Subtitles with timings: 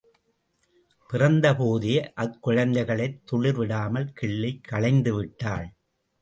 [1.09, 2.11] பிறந்தபோதே
[2.15, 5.67] அக்குழந்தைகளைத் துளிர்விடாமல் கிள்ளிக் களைந்து விட்டாள்.